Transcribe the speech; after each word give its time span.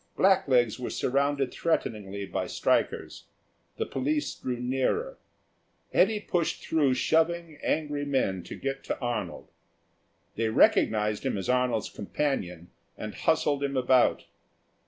Blacklegs 0.17 0.79
were 0.79 0.89
surrounded 0.89 1.51
threateningly 1.51 2.25
by 2.25 2.47
strikers; 2.47 3.25
the 3.77 3.85
police 3.85 4.33
drew 4.33 4.59
nearer. 4.59 5.19
Eddy 5.93 6.19
pushed 6.19 6.63
through 6.65 6.95
shoving, 6.95 7.59
angry 7.61 8.03
men 8.03 8.41
to 8.45 8.55
get 8.55 8.83
to 8.85 8.97
Arnold. 8.97 9.49
They 10.37 10.49
recognised 10.49 11.23
him 11.23 11.37
as 11.37 11.49
Arnold's 11.49 11.91
companion, 11.91 12.71
and 12.97 13.13
hustled 13.13 13.63
him 13.63 13.77
about. 13.77 14.25